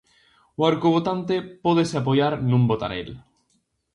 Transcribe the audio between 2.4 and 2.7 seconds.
nun